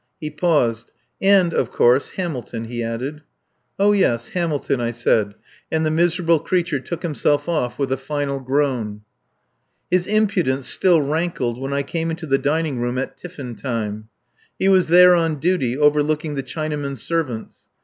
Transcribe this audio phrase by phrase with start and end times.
[0.19, 0.91] He paused.
[1.21, 3.21] And, of course, Hamilton, he added.
[3.77, 4.29] "Oh, yes!
[4.29, 5.35] Hamilton," I said,
[5.71, 9.01] and the miserable creature took himself off with a final groan.
[9.91, 14.07] His impudence still rankled when I came into the dining room at tiffin time.
[14.57, 17.67] He was there on duty overlooking the Chinamen servants.